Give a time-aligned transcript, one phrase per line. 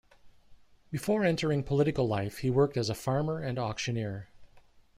[0.89, 4.29] Before entering political life, he worked as a farmer and auctioneer.